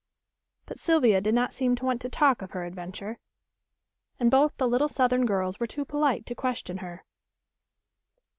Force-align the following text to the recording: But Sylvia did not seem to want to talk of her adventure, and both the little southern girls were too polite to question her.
But 0.65 0.79
Sylvia 0.79 1.21
did 1.21 1.35
not 1.35 1.53
seem 1.53 1.75
to 1.75 1.85
want 1.85 2.01
to 2.01 2.09
talk 2.09 2.41
of 2.41 2.53
her 2.53 2.63
adventure, 2.65 3.19
and 4.19 4.31
both 4.31 4.57
the 4.57 4.67
little 4.67 4.89
southern 4.89 5.27
girls 5.27 5.59
were 5.59 5.67
too 5.67 5.85
polite 5.85 6.25
to 6.25 6.33
question 6.33 6.77
her. 6.79 7.03